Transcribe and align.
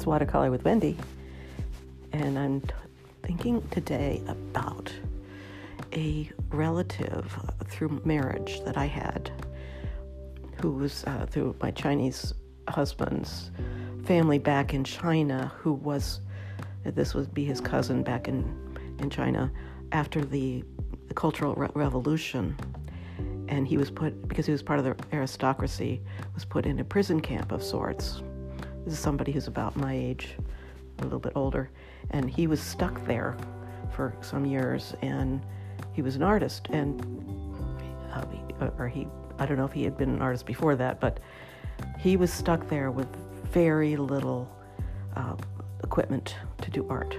It's 0.00 0.06
Watercolor 0.06 0.50
with 0.50 0.64
Wendy, 0.64 0.96
and 2.14 2.38
I'm 2.38 2.62
t- 2.62 2.72
thinking 3.22 3.60
today 3.68 4.22
about 4.28 4.90
a 5.92 6.30
relative 6.48 7.38
through 7.66 8.00
marriage 8.06 8.62
that 8.64 8.78
I 8.78 8.86
had 8.86 9.30
who 10.62 10.70
was 10.70 11.04
uh, 11.04 11.26
through 11.28 11.54
my 11.60 11.70
Chinese 11.70 12.32
husband's 12.66 13.50
family 14.06 14.38
back 14.38 14.72
in 14.72 14.84
China, 14.84 15.52
who 15.58 15.74
was, 15.74 16.22
this 16.82 17.12
would 17.12 17.34
be 17.34 17.44
his 17.44 17.60
cousin 17.60 18.02
back 18.02 18.26
in, 18.26 18.74
in 19.00 19.10
China 19.10 19.52
after 19.92 20.24
the, 20.24 20.64
the 21.08 21.14
Cultural 21.14 21.54
Re- 21.56 21.68
Revolution. 21.74 22.56
And 23.48 23.68
he 23.68 23.76
was 23.76 23.90
put, 23.90 24.26
because 24.28 24.46
he 24.46 24.52
was 24.52 24.62
part 24.62 24.78
of 24.78 24.86
the 24.86 24.96
aristocracy, 25.14 26.00
was 26.32 26.46
put 26.46 26.64
in 26.64 26.78
a 26.78 26.84
prison 26.84 27.20
camp 27.20 27.52
of 27.52 27.62
sorts 27.62 28.22
this 28.84 28.94
is 28.94 28.98
somebody 28.98 29.32
who's 29.32 29.46
about 29.46 29.76
my 29.76 29.94
age, 29.94 30.36
a 30.98 31.04
little 31.04 31.18
bit 31.18 31.32
older, 31.34 31.70
and 32.10 32.30
he 32.30 32.46
was 32.46 32.60
stuck 32.60 33.04
there 33.06 33.36
for 33.92 34.14
some 34.20 34.44
years, 34.44 34.94
and 35.02 35.40
he 35.92 36.02
was 36.02 36.16
an 36.16 36.22
artist, 36.22 36.68
and 36.70 37.00
uh, 38.12 38.24
or 38.78 38.88
he, 38.88 39.06
I 39.38 39.46
don't 39.46 39.56
know 39.56 39.64
if 39.64 39.72
he 39.72 39.84
had 39.84 39.96
been 39.96 40.10
an 40.10 40.22
artist 40.22 40.46
before 40.46 40.76
that, 40.76 41.00
but 41.00 41.20
he 41.98 42.16
was 42.16 42.32
stuck 42.32 42.68
there 42.68 42.90
with 42.90 43.08
very 43.52 43.96
little 43.96 44.50
uh, 45.16 45.36
equipment 45.82 46.36
to 46.62 46.70
do 46.70 46.86
art, 46.88 47.16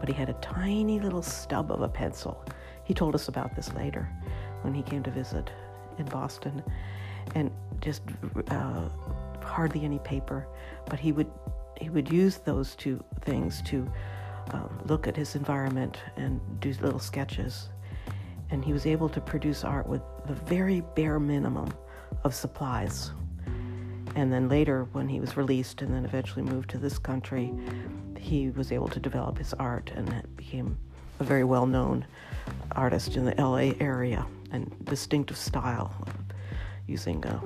but 0.00 0.08
he 0.08 0.14
had 0.14 0.28
a 0.28 0.34
tiny 0.34 1.00
little 1.00 1.22
stub 1.22 1.70
of 1.70 1.82
a 1.82 1.88
pencil. 1.88 2.44
He 2.84 2.94
told 2.94 3.14
us 3.14 3.28
about 3.28 3.54
this 3.54 3.72
later 3.74 4.08
when 4.62 4.74
he 4.74 4.82
came 4.82 5.02
to 5.02 5.10
visit 5.10 5.50
in 5.98 6.06
Boston, 6.06 6.62
and 7.34 7.50
just 7.80 8.02
uh, 8.48 8.88
hardly 9.58 9.84
any 9.84 9.98
paper, 9.98 10.46
but 10.86 11.00
he 11.00 11.10
would 11.10 11.28
he 11.80 11.90
would 11.90 12.08
use 12.12 12.36
those 12.36 12.76
two 12.76 13.02
things 13.22 13.60
to 13.62 13.90
um, 14.52 14.70
look 14.84 15.08
at 15.08 15.16
his 15.16 15.34
environment 15.34 15.98
and 16.16 16.40
do 16.60 16.72
little 16.80 17.00
sketches. 17.00 17.68
And 18.50 18.64
he 18.64 18.72
was 18.72 18.86
able 18.86 19.08
to 19.08 19.20
produce 19.20 19.64
art 19.64 19.88
with 19.88 20.02
the 20.26 20.34
very 20.34 20.80
bare 20.94 21.18
minimum 21.18 21.70
of 22.22 22.36
supplies. 22.36 23.10
And 24.14 24.32
then 24.32 24.48
later, 24.48 24.86
when 24.92 25.08
he 25.08 25.18
was 25.18 25.36
released 25.36 25.82
and 25.82 25.92
then 25.92 26.04
eventually 26.04 26.42
moved 26.42 26.70
to 26.70 26.78
this 26.78 26.96
country, 26.98 27.52
he 28.16 28.50
was 28.50 28.70
able 28.70 28.88
to 28.88 29.00
develop 29.00 29.38
his 29.38 29.54
art 29.54 29.90
and 29.96 30.06
became 30.36 30.78
a 31.18 31.24
very 31.24 31.44
well 31.44 31.66
known 31.66 32.06
artist 32.76 33.16
in 33.16 33.24
the 33.24 33.34
LA 33.36 33.74
area 33.80 34.24
and 34.52 34.62
distinctive 34.84 35.36
style 35.36 35.92
using 36.86 37.24
uh, 37.24 37.40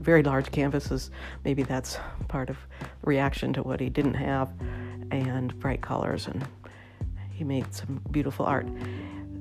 very 0.00 0.22
large 0.22 0.50
canvases. 0.50 1.10
Maybe 1.44 1.62
that's 1.62 1.98
part 2.28 2.50
of 2.50 2.56
reaction 3.04 3.52
to 3.54 3.62
what 3.62 3.80
he 3.80 3.88
didn't 3.88 4.14
have, 4.14 4.52
and 5.10 5.58
bright 5.60 5.80
colors, 5.82 6.26
and 6.26 6.46
he 7.30 7.44
made 7.44 7.72
some 7.74 8.00
beautiful 8.10 8.46
art. 8.46 8.66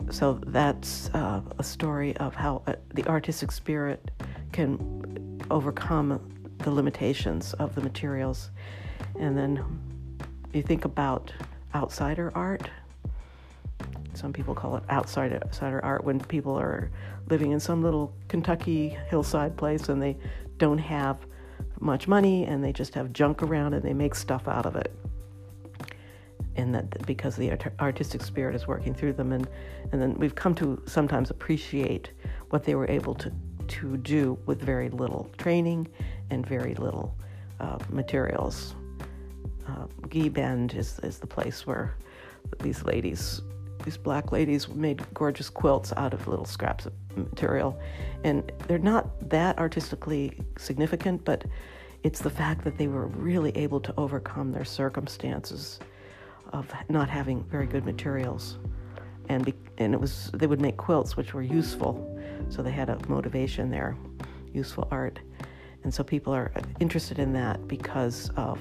So 0.10 0.40
that's 0.48 1.10
uh, 1.14 1.42
a 1.58 1.64
story 1.64 2.18
of 2.18 2.36
how 2.36 2.64
uh, 2.68 2.74
the 2.94 3.06
artistic 3.08 3.52
spirit 3.52 4.12
can 4.52 5.40
overcome 5.50 6.20
the 6.60 6.72
limitations 6.72 7.54
of 7.54 7.74
the 7.76 7.82
materials. 7.82 8.52
And 9.20 9.38
then 9.38 9.64
you 10.54 10.62
think 10.64 10.86
about 10.86 11.32
outsider 11.74 12.32
art. 12.36 12.70
Some 14.14 14.34
people 14.34 14.54
call 14.54 14.76
it 14.78 14.84
outsider, 14.90 15.40
outsider 15.44 15.84
art 15.84 16.04
when 16.04 16.20
people 16.20 16.58
are 16.60 16.92
living 17.30 17.52
in 17.52 17.60
some 17.60 17.82
little 17.82 18.14
Kentucky 18.28 18.98
hillside 19.10 19.56
place 19.56 19.90
and 19.90 20.02
they 20.02 20.18
don't 20.58 20.78
have 20.78 21.18
much 21.80 22.08
money 22.08 22.46
and 22.46 22.64
they 22.64 22.74
just 22.74 22.94
have 22.94 23.14
junk 23.14 23.42
around 23.42 23.74
and 23.74 23.84
they 23.84 23.94
make 23.94 24.16
stuff 24.16 24.48
out 24.48 24.66
of 24.66 24.76
it. 24.76 24.94
And 26.58 26.76
that 26.76 27.06
because 27.06 27.38
the 27.38 27.52
artistic 27.80 28.22
spirit 28.22 28.56
is 28.56 28.68
working 28.68 28.94
through 28.94 29.14
them, 29.14 29.32
and, 29.32 29.48
and 29.92 30.02
then 30.02 30.14
we've 30.16 30.36
come 30.36 30.54
to 30.56 30.82
sometimes 30.86 31.30
appreciate 31.30 32.12
what 32.50 32.66
they 32.66 32.76
were 32.76 32.90
able 32.90 33.16
to, 33.16 33.32
to 33.68 33.98
do 33.98 34.38
with 34.46 34.62
very 34.62 34.90
little 34.90 35.30
training 35.38 35.88
and 36.30 36.46
very 36.46 36.76
little 36.76 37.16
uh, 37.62 37.80
materials. 37.90 38.76
Uh, 39.68 39.88
Bend 40.30 40.74
is, 40.74 41.00
is 41.04 41.20
the 41.20 41.28
place 41.28 41.66
where 41.66 41.96
these 42.60 42.84
ladies 42.84 43.42
these 43.84 43.98
black 43.98 44.32
ladies 44.32 44.68
made 44.70 45.02
gorgeous 45.14 45.50
quilts 45.50 45.94
out 45.98 46.14
of 46.14 46.28
little 46.28 46.46
scraps 46.46 46.86
of 46.86 46.94
material. 47.16 47.80
And 48.24 48.52
they're 48.68 48.78
not 48.78 49.30
that 49.30 49.58
artistically 49.58 50.38
significant, 50.58 51.26
but 51.26 51.46
it's 52.04 52.20
the 52.20 52.30
fact 52.30 52.64
that 52.64 52.78
they 52.78 52.88
were 52.88 53.08
really 53.08 53.56
able 53.56 53.80
to 53.82 53.94
overcome 53.98 54.52
their 54.52 54.66
circumstances 54.66 55.80
of 56.54 56.72
not 56.90 57.10
having 57.10 57.44
very 57.44 57.68
good 57.68 57.86
materials. 57.86 58.58
And, 59.30 59.46
be, 59.46 59.54
and 59.78 59.94
it 59.94 60.00
was 60.00 60.30
they 60.34 60.48
would 60.48 60.62
make 60.62 60.78
quilts 60.78 61.16
which 61.16 61.34
were 61.34 61.44
useful, 61.44 62.20
so 62.50 62.62
they 62.62 62.72
had 62.72 62.90
a 62.90 62.98
motivation 63.08 63.70
there, 63.70 63.96
useful 64.52 64.88
art. 64.92 65.20
And 65.84 65.94
so 65.94 66.04
people 66.04 66.34
are 66.34 66.52
interested 66.80 67.18
in 67.20 67.34
that 67.34 67.68
because 67.68 68.30
of 68.36 68.60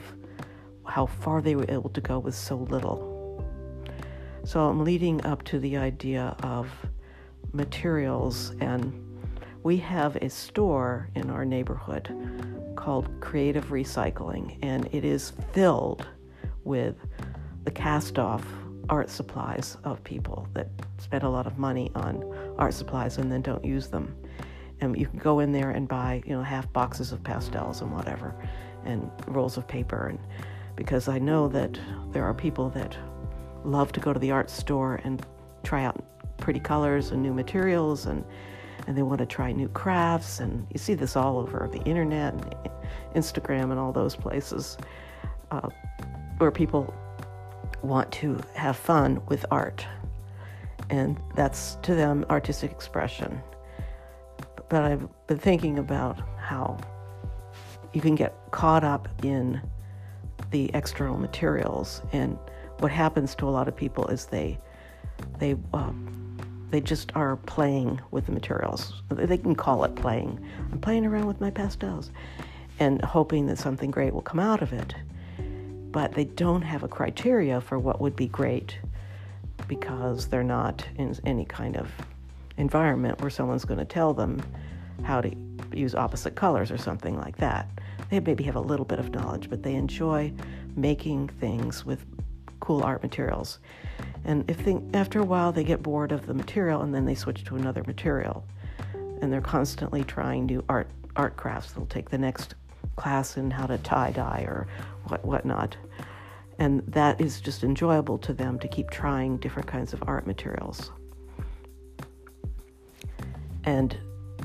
how 0.86 1.06
far 1.06 1.40
they 1.40 1.56
were 1.56 1.66
able 1.68 1.90
to 1.90 2.00
go 2.00 2.18
with 2.18 2.34
so 2.34 2.56
little. 2.56 3.09
So 4.44 4.68
I'm 4.68 4.84
leading 4.84 5.24
up 5.24 5.44
to 5.44 5.58
the 5.58 5.76
idea 5.76 6.34
of 6.42 6.68
materials, 7.52 8.52
and 8.60 8.92
we 9.62 9.76
have 9.76 10.16
a 10.16 10.30
store 10.30 11.08
in 11.14 11.30
our 11.30 11.44
neighborhood 11.44 12.10
called 12.74 13.08
Creative 13.20 13.66
Recycling, 13.66 14.58
and 14.62 14.88
it 14.92 15.04
is 15.04 15.32
filled 15.52 16.08
with 16.64 16.96
the 17.64 17.70
cast 17.70 18.18
off 18.18 18.44
art 18.88 19.10
supplies 19.10 19.76
of 19.84 20.02
people 20.02 20.48
that 20.54 20.68
spend 20.98 21.22
a 21.22 21.28
lot 21.28 21.46
of 21.46 21.58
money 21.58 21.92
on 21.94 22.24
art 22.58 22.74
supplies 22.74 23.18
and 23.18 23.30
then 23.30 23.42
don't 23.42 23.64
use 23.64 23.88
them. 23.88 24.16
And 24.80 24.98
you 24.98 25.06
can 25.06 25.18
go 25.18 25.40
in 25.40 25.52
there 25.52 25.70
and 25.70 25.86
buy, 25.86 26.22
you 26.26 26.32
know, 26.32 26.42
half 26.42 26.72
boxes 26.72 27.12
of 27.12 27.22
pastels 27.22 27.82
and 27.82 27.92
whatever, 27.92 28.34
and 28.84 29.10
rolls 29.28 29.58
of 29.58 29.68
paper. 29.68 30.08
And 30.08 30.18
because 30.74 31.06
I 31.08 31.18
know 31.18 31.46
that 31.48 31.78
there 32.10 32.24
are 32.24 32.34
people 32.34 32.70
that 32.70 32.96
love 33.64 33.92
to 33.92 34.00
go 34.00 34.12
to 34.12 34.18
the 34.18 34.30
art 34.30 34.50
store 34.50 35.00
and 35.04 35.24
try 35.62 35.84
out 35.84 36.04
pretty 36.38 36.60
colors 36.60 37.10
and 37.10 37.22
new 37.22 37.34
materials 37.34 38.06
and 38.06 38.24
and 38.86 38.96
they 38.96 39.02
want 39.02 39.18
to 39.18 39.26
try 39.26 39.52
new 39.52 39.68
crafts 39.68 40.40
and 40.40 40.66
you 40.72 40.78
see 40.78 40.94
this 40.94 41.14
all 41.14 41.38
over 41.38 41.68
the 41.70 41.82
internet 41.82 42.32
and 42.32 42.54
Instagram 43.14 43.70
and 43.70 43.78
all 43.78 43.92
those 43.92 44.16
places 44.16 44.78
uh, 45.50 45.68
where 46.38 46.50
people 46.50 46.94
want 47.82 48.10
to 48.12 48.38
have 48.54 48.76
fun 48.76 49.20
with 49.28 49.44
art. 49.50 49.86
And 50.88 51.20
that's 51.34 51.76
to 51.82 51.94
them 51.94 52.24
artistic 52.30 52.70
expression. 52.70 53.40
But 54.68 54.82
I've 54.82 55.08
been 55.26 55.38
thinking 55.38 55.78
about 55.78 56.20
how 56.38 56.78
you 57.92 58.00
can 58.00 58.14
get 58.14 58.34
caught 58.50 58.84
up 58.84 59.08
in 59.24 59.60
the 60.50 60.70
external 60.74 61.16
materials 61.16 62.02
and 62.12 62.38
what 62.80 62.90
happens 62.90 63.34
to 63.36 63.48
a 63.48 63.50
lot 63.50 63.68
of 63.68 63.76
people 63.76 64.06
is 64.08 64.26
they 64.26 64.58
they 65.38 65.56
uh, 65.74 65.92
they 66.70 66.80
just 66.80 67.12
are 67.14 67.36
playing 67.36 68.00
with 68.10 68.26
the 68.26 68.32
materials. 68.32 69.02
They 69.10 69.38
can 69.38 69.54
call 69.54 69.84
it 69.84 69.94
playing. 69.96 70.38
I'm 70.72 70.80
playing 70.80 71.04
around 71.04 71.26
with 71.26 71.40
my 71.40 71.50
pastels, 71.50 72.10
and 72.78 73.02
hoping 73.02 73.46
that 73.46 73.58
something 73.58 73.90
great 73.90 74.14
will 74.14 74.22
come 74.22 74.40
out 74.40 74.62
of 74.62 74.72
it. 74.72 74.94
But 75.90 76.12
they 76.12 76.24
don't 76.24 76.62
have 76.62 76.82
a 76.82 76.88
criteria 76.88 77.60
for 77.60 77.78
what 77.78 78.00
would 78.00 78.14
be 78.14 78.28
great 78.28 78.78
because 79.66 80.28
they're 80.28 80.44
not 80.44 80.86
in 80.96 81.16
any 81.24 81.44
kind 81.44 81.76
of 81.76 81.90
environment 82.56 83.20
where 83.20 83.30
someone's 83.30 83.64
going 83.64 83.78
to 83.78 83.84
tell 83.84 84.14
them 84.14 84.40
how 85.02 85.20
to 85.20 85.34
use 85.72 85.94
opposite 85.94 86.34
colors 86.34 86.70
or 86.70 86.78
something 86.78 87.16
like 87.18 87.36
that. 87.38 87.68
They 88.10 88.20
maybe 88.20 88.44
have 88.44 88.56
a 88.56 88.60
little 88.60 88.84
bit 88.84 88.98
of 88.98 89.10
knowledge, 89.10 89.50
but 89.50 89.62
they 89.62 89.74
enjoy 89.74 90.32
making 90.76 91.28
things 91.28 91.84
with 91.84 92.04
cool 92.60 92.82
art 92.82 93.02
materials. 93.02 93.58
And 94.24 94.48
if 94.50 94.64
they, 94.64 94.78
after 94.94 95.18
a 95.20 95.24
while 95.24 95.52
they 95.52 95.64
get 95.64 95.82
bored 95.82 96.12
of 96.12 96.26
the 96.26 96.34
material 96.34 96.82
and 96.82 96.94
then 96.94 97.04
they 97.06 97.14
switch 97.14 97.44
to 97.44 97.56
another 97.56 97.82
material, 97.86 98.44
and 99.20 99.32
they're 99.32 99.40
constantly 99.40 100.04
trying 100.04 100.46
new 100.46 100.64
art 100.68 100.88
art 101.16 101.36
crafts, 101.36 101.72
they'll 101.72 101.86
take 101.86 102.10
the 102.10 102.18
next 102.18 102.54
class 102.96 103.36
in 103.36 103.50
how 103.50 103.66
to 103.66 103.78
tie 103.78 104.12
dye 104.12 104.44
or 104.46 104.66
what 105.08 105.24
whatnot, 105.24 105.76
and 106.58 106.82
that 106.86 107.20
is 107.20 107.40
just 107.40 107.64
enjoyable 107.64 108.18
to 108.18 108.32
them 108.32 108.58
to 108.58 108.68
keep 108.68 108.90
trying 108.90 109.36
different 109.38 109.66
kinds 109.66 109.92
of 109.92 110.02
art 110.06 110.26
materials. 110.26 110.90
And 113.64 113.96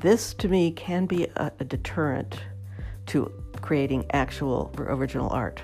this, 0.01 0.33
to 0.35 0.47
me, 0.49 0.71
can 0.71 1.05
be 1.05 1.25
a, 1.35 1.51
a 1.59 1.63
deterrent 1.63 2.39
to 3.07 3.31
creating 3.61 4.05
actual 4.11 4.71
original 4.77 5.29
art 5.29 5.61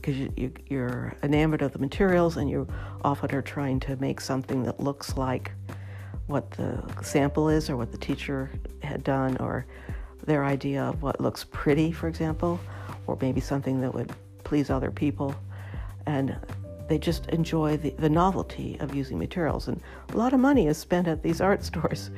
because 0.00 0.16
you, 0.16 0.52
are 0.78 1.14
enamored 1.22 1.62
of 1.62 1.72
the 1.72 1.78
materials 1.78 2.36
and 2.36 2.48
you 2.48 2.66
often 3.02 3.34
are 3.34 3.42
trying 3.42 3.80
to 3.80 3.96
make 3.96 4.20
something 4.20 4.62
that 4.62 4.80
looks 4.80 5.16
like 5.16 5.52
what 6.26 6.50
the 6.52 6.82
sample 7.02 7.48
is 7.48 7.68
or 7.68 7.76
what 7.76 7.92
the 7.92 7.98
teacher 7.98 8.50
had 8.82 9.02
done 9.02 9.36
or 9.38 9.66
their 10.26 10.44
idea 10.44 10.82
of 10.84 11.02
what 11.02 11.20
looks 11.20 11.44
pretty, 11.44 11.92
for 11.92 12.08
example, 12.08 12.60
or 13.06 13.18
maybe 13.20 13.40
something 13.40 13.80
that 13.80 13.92
would 13.92 14.12
please 14.44 14.70
other 14.70 14.90
people, 14.90 15.34
and 16.06 16.36
they 16.88 16.98
just 16.98 17.26
enjoy 17.26 17.76
the, 17.76 17.90
the 17.90 18.08
novelty 18.08 18.76
of 18.80 18.94
using 18.94 19.18
materials. 19.18 19.68
And 19.68 19.80
a 20.12 20.16
lot 20.16 20.32
of 20.32 20.40
money 20.40 20.66
is 20.66 20.78
spent 20.78 21.08
at 21.08 21.22
these 21.22 21.40
art 21.40 21.64
stores, 21.70 22.10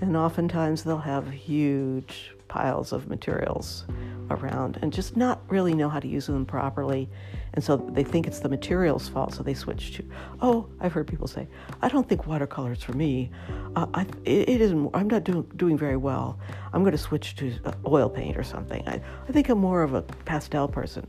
and 0.00 0.16
oftentimes 0.16 0.84
they'll 0.84 0.98
have 0.98 1.30
huge 1.30 2.32
piles 2.48 2.92
of 2.92 3.08
materials 3.08 3.84
around 4.30 4.78
and 4.82 4.92
just 4.92 5.16
not 5.16 5.42
really 5.48 5.74
know 5.74 5.88
how 5.88 6.00
to 6.00 6.08
use 6.08 6.26
them 6.26 6.46
properly. 6.46 7.08
And 7.54 7.64
so 7.64 7.76
they 7.76 8.04
think 8.04 8.26
it's 8.26 8.40
the 8.40 8.48
material's 8.48 9.08
fault, 9.08 9.34
so 9.34 9.42
they 9.42 9.54
switch 9.54 9.96
to, 9.96 10.04
oh, 10.40 10.68
I've 10.80 10.92
heard 10.92 11.06
people 11.06 11.26
say, 11.26 11.48
I 11.82 11.88
don't 11.88 12.08
think 12.08 12.26
watercolor's 12.26 12.82
for 12.82 12.92
me. 12.92 13.30
Uh, 13.76 13.86
I, 13.94 14.02
it, 14.24 14.48
it 14.48 14.60
isn't, 14.60 14.90
I'm 14.94 15.08
not 15.08 15.24
do, 15.24 15.46
doing 15.56 15.76
very 15.76 15.96
well. 15.96 16.38
I'm 16.72 16.82
going 16.82 16.92
to 16.92 16.98
switch 16.98 17.36
to 17.36 17.52
uh, 17.64 17.72
oil 17.86 18.08
paint 18.08 18.36
or 18.36 18.44
something. 18.44 18.86
I, 18.88 19.00
I 19.28 19.32
think 19.32 19.48
I'm 19.48 19.58
more 19.58 19.82
of 19.82 19.94
a 19.94 20.02
pastel 20.02 20.68
person. 20.68 21.06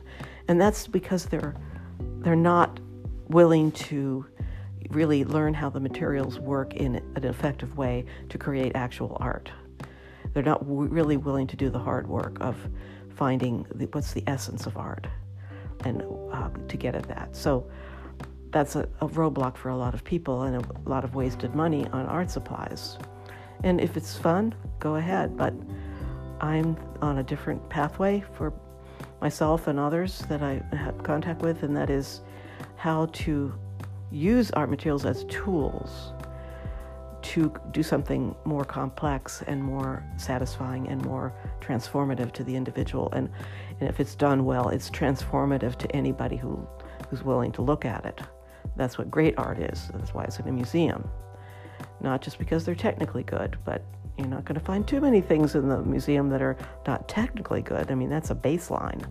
And 0.47 0.59
that's 0.59 0.87
because 0.87 1.25
they're, 1.25 1.55
they're 2.19 2.35
not 2.35 2.79
willing 3.27 3.71
to 3.71 4.25
really 4.89 5.23
learn 5.23 5.53
how 5.53 5.69
the 5.69 5.79
materials 5.79 6.39
work 6.39 6.73
in 6.73 6.95
an 7.15 7.23
effective 7.23 7.77
way 7.77 8.05
to 8.29 8.37
create 8.37 8.73
actual 8.75 9.15
art. 9.19 9.49
They're 10.33 10.43
not 10.43 10.61
w- 10.61 10.89
really 10.89 11.17
willing 11.17 11.47
to 11.47 11.55
do 11.55 11.69
the 11.69 11.79
hard 11.79 12.07
work 12.07 12.37
of 12.41 12.57
finding 13.15 13.65
the, 13.75 13.85
what's 13.87 14.13
the 14.13 14.23
essence 14.27 14.65
of 14.65 14.77
art 14.77 15.07
and 15.85 16.03
uh, 16.31 16.49
to 16.67 16.77
get 16.77 16.95
at 16.95 17.07
that. 17.07 17.35
So 17.35 17.69
that's 18.51 18.75
a, 18.75 18.87
a, 18.99 19.07
roadblock 19.07 19.57
for 19.57 19.69
a 19.69 19.77
lot 19.77 19.93
of 19.93 20.03
people 20.03 20.43
and 20.43 20.63
a 20.63 20.89
lot 20.89 21.03
of 21.03 21.15
wasted 21.15 21.55
money 21.55 21.87
on 21.87 22.05
art 22.05 22.29
supplies. 22.29 22.97
And 23.63 23.79
if 23.79 23.97
it's 23.97 24.17
fun, 24.17 24.53
go 24.79 24.95
ahead. 24.95 25.37
But 25.37 25.53
I'm 26.41 26.75
on 27.01 27.19
a 27.19 27.23
different 27.23 27.67
pathway 27.69 28.23
for 28.33 28.53
myself 29.21 29.67
and 29.67 29.79
others 29.79 30.19
that 30.29 30.41
I 30.41 30.61
have 30.75 31.01
contact 31.03 31.41
with, 31.41 31.63
and 31.63 31.75
that 31.77 31.89
is 31.89 32.21
how 32.75 33.05
to 33.13 33.53
use 34.11 34.51
art 34.51 34.69
materials 34.69 35.05
as 35.05 35.23
tools 35.25 36.11
to 37.21 37.53
do 37.71 37.83
something 37.83 38.35
more 38.45 38.63
complex 38.63 39.43
and 39.47 39.63
more 39.63 40.03
satisfying 40.17 40.87
and 40.87 41.03
more 41.05 41.33
transformative 41.59 42.31
to 42.33 42.43
the 42.43 42.55
individual. 42.55 43.09
And, 43.13 43.29
and 43.79 43.89
if 43.89 43.99
it's 43.99 44.15
done 44.15 44.45
well, 44.45 44.69
it's 44.69 44.89
transformative 44.89 45.75
to 45.77 45.95
anybody 45.95 46.37
who, 46.37 46.67
who's 47.09 47.23
willing 47.23 47.51
to 47.53 47.61
look 47.61 47.85
at 47.85 48.05
it. 48.05 48.21
That's 48.75 48.97
what 48.97 49.11
great 49.11 49.35
art 49.37 49.59
is. 49.59 49.89
That's 49.93 50.13
why 50.13 50.23
it's 50.23 50.39
in 50.39 50.47
a 50.47 50.51
museum. 50.51 51.09
Not 51.99 52.21
just 52.21 52.39
because 52.39 52.65
they're 52.65 52.75
technically 52.75 53.23
good, 53.23 53.57
but 53.65 53.83
you're 54.17 54.27
not 54.27 54.45
going 54.45 54.59
to 54.59 54.65
find 54.65 54.87
too 54.87 55.01
many 55.01 55.21
things 55.21 55.55
in 55.55 55.67
the 55.67 55.81
museum 55.83 56.29
that 56.29 56.41
are 56.41 56.57
not 56.87 57.07
technically 57.07 57.61
good. 57.61 57.91
I 57.91 57.95
mean, 57.95 58.09
that's 58.09 58.29
a 58.29 58.35
baseline. 58.35 59.01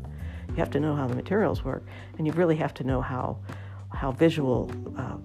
You 0.48 0.56
have 0.56 0.70
to 0.70 0.80
know 0.80 0.94
how 0.94 1.06
the 1.06 1.14
materials 1.14 1.64
work, 1.64 1.86
and 2.18 2.26
you 2.26 2.32
really 2.32 2.56
have 2.56 2.74
to 2.74 2.84
know 2.84 3.00
how 3.00 3.38
how 3.92 4.12
visual 4.12 4.70
uh, 4.96 5.16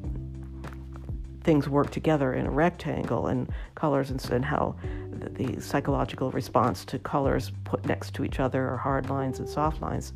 things 1.46 1.70
work 1.70 1.92
together 1.92 2.34
in 2.34 2.48
a 2.48 2.50
rectangle 2.50 3.28
and 3.28 3.48
colors 3.76 4.10
and, 4.10 4.24
and 4.32 4.44
how 4.44 4.76
the, 5.12 5.30
the, 5.30 5.62
psychological 5.62 6.32
response 6.32 6.84
to 6.86 6.98
colors 7.00 7.52
put 7.64 7.86
next 7.86 8.16
to 8.16 8.26
each 8.26 8.40
other 8.40 8.68
or 8.68 8.78
hard 8.78 9.10
lines 9.10 9.40
and 9.40 9.48
soft 9.48 9.80
lines 9.82 10.12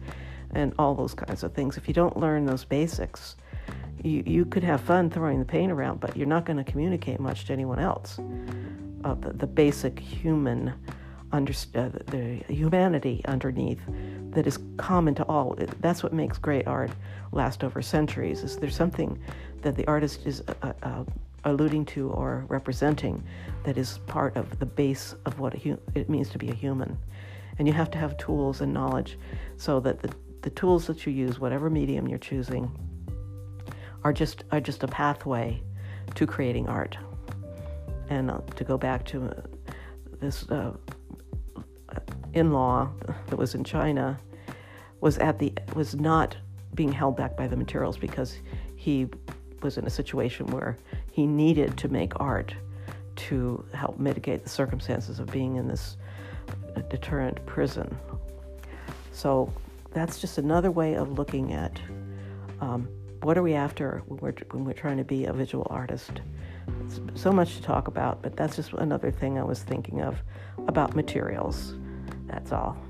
and 0.55 0.73
all 0.79 0.95
those 0.95 1.13
kinds 1.13 1.43
of 1.43 1.53
things. 1.53 1.77
If 1.77 1.87
you 1.87 1.93
don't 1.93 2.17
learn 2.17 2.45
those 2.45 2.65
basics, 2.65 3.35
you, 4.03 4.23
you 4.25 4.45
could 4.45 4.63
have 4.63 4.81
fun 4.81 5.11
throwing 5.11 5.39
the 5.39 5.45
paint 5.45 5.71
around, 5.71 5.99
but 5.99 6.17
you're 6.17 6.27
not 6.27 6.45
going 6.45 6.57
to 6.57 6.69
communicate 6.69 7.19
much 7.19 7.45
to 7.45 7.53
anyone 7.53 7.79
else. 7.79 8.19
Uh, 9.03 9.13
the, 9.13 9.31
the, 9.31 9.47
basic 9.47 9.97
human, 9.99 10.73
under, 11.31 11.53
uh, 11.75 11.89
the 12.07 12.43
humanity 12.47 13.21
underneath 13.25 13.79
that 14.31 14.47
is 14.47 14.59
common 14.77 15.15
to 15.15 15.25
all. 15.25 15.57
That's 15.79 16.03
what 16.03 16.13
makes 16.13 16.37
great 16.37 16.67
art 16.67 16.91
last 17.31 17.63
over 17.63 17.81
centuries. 17.81 18.43
Is 18.43 18.57
there's 18.57 18.75
something 18.75 19.19
that 19.61 19.75
the 19.75 19.85
artist 19.87 20.25
is 20.25 20.43
uh, 20.61 20.73
uh, 20.83 21.03
alluding 21.45 21.85
to 21.85 22.09
or 22.09 22.45
representing 22.47 23.23
that 23.63 23.77
is 23.77 23.99
part 24.07 24.35
of 24.35 24.59
the 24.59 24.65
base 24.65 25.15
of 25.25 25.39
what 25.39 25.53
hu- 25.53 25.79
it 25.95 26.09
means 26.09 26.29
to 26.29 26.37
be 26.37 26.49
a 26.49 26.53
human. 26.53 26.97
And 27.57 27.67
you 27.67 27.73
have 27.73 27.91
to 27.91 27.97
have 27.97 28.17
tools 28.17 28.61
and 28.61 28.73
knowledge 28.73 29.17
so 29.57 29.79
that 29.81 30.01
the, 30.01 30.13
the 30.41 30.49
tools 30.51 30.87
that 30.87 31.05
you 31.05 31.11
use, 31.11 31.39
whatever 31.39 31.69
medium 31.69 32.07
you're 32.07 32.17
choosing, 32.17 32.71
are 34.03 34.13
just 34.13 34.45
are 34.51 34.61
just 34.61 34.83
a 34.83 34.87
pathway 34.87 35.61
to 36.15 36.25
creating 36.25 36.67
art. 36.67 36.97
And 38.09 38.31
uh, 38.31 38.39
to 38.55 38.63
go 38.63 38.77
back 38.77 39.05
to 39.07 39.25
uh, 39.25 39.41
this 40.19 40.49
uh, 40.49 40.71
in-law 42.39 42.89
that 43.27 43.37
was 43.37 43.53
in 43.53 43.63
China 43.63 44.17
was 45.01 45.17
at 45.17 45.39
the 45.39 45.53
was 45.75 45.95
not 45.95 46.35
being 46.73 46.91
held 46.91 47.15
back 47.15 47.35
by 47.37 47.47
the 47.47 47.55
materials 47.55 47.97
because 47.97 48.39
he 48.75 49.07
was 49.61 49.77
in 49.77 49.85
a 49.85 49.89
situation 49.89 50.47
where 50.47 50.77
he 51.11 51.27
needed 51.27 51.77
to 51.77 51.89
make 51.89 52.19
art 52.19 52.53
to 53.15 53.65
help 53.73 53.99
mitigate 53.99 54.43
the 54.43 54.49
circumstances 54.49 55.19
of 55.19 55.27
being 55.27 55.57
in 55.57 55.67
this 55.67 55.97
deterrent 56.89 57.45
prison. 57.45 57.97
So 59.11 59.51
that's 59.91 60.21
just 60.21 60.37
another 60.37 60.71
way 60.71 60.95
of 60.95 61.17
looking 61.17 61.51
at 61.53 61.79
um, 62.61 62.87
what 63.21 63.37
are 63.37 63.43
we 63.43 63.53
after 63.53 64.01
when 64.07 64.19
we're, 64.21 64.35
when 64.51 64.63
we're 64.63 64.73
trying 64.73 64.97
to 64.97 65.03
be 65.03 65.25
a 65.25 65.33
visual 65.33 65.67
artist. 65.69 66.21
It's 66.85 67.01
so 67.15 67.31
much 67.31 67.57
to 67.57 67.61
talk 67.61 67.87
about, 67.87 68.21
but 68.21 68.37
that's 68.37 68.55
just 68.55 68.71
another 68.73 69.11
thing 69.11 69.37
I 69.37 69.43
was 69.43 69.61
thinking 69.61 70.01
of 70.01 70.21
about 70.67 70.95
materials. 70.95 71.73
That's 72.29 72.51
all. 72.51 72.88